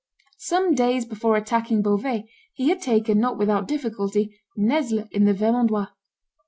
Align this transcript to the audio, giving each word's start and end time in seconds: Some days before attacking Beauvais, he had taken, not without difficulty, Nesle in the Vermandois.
Some 0.39 0.73
days 0.73 1.05
before 1.05 1.35
attacking 1.37 1.83
Beauvais, 1.83 2.27
he 2.53 2.69
had 2.69 2.81
taken, 2.81 3.19
not 3.19 3.37
without 3.37 3.67
difficulty, 3.67 4.33
Nesle 4.57 5.07
in 5.11 5.25
the 5.25 5.33
Vermandois. 5.35 5.89